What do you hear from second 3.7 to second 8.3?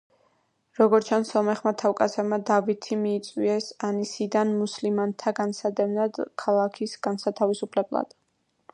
ანისიდან მუსლიმანთა განსადევნად და ქალაქის გასათავისუფლებლად.